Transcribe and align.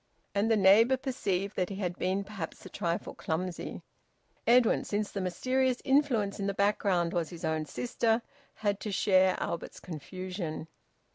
And 0.33 0.49
the 0.49 0.57
neighbour 0.57 0.97
perceived 0.97 1.55
that 1.57 1.69
he 1.69 1.75
had 1.75 1.95
been 1.99 2.23
perhaps 2.23 2.65
a 2.65 2.69
trifle 2.69 3.13
clumsy. 3.13 3.83
Edwin, 4.47 4.83
since 4.83 5.11
the 5.11 5.21
mysterious 5.21 5.77
influence 5.85 6.39
in 6.39 6.47
the 6.47 6.55
background 6.55 7.13
was 7.13 7.29
his 7.29 7.45
own 7.45 7.67
sister, 7.67 8.23
had 8.55 8.79
to 8.79 8.91
share 8.91 9.37
Albert's 9.39 9.79
confusion. 9.79 10.67